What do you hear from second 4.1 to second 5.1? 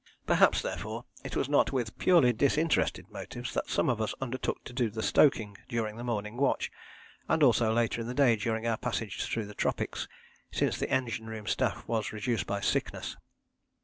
undertook to do the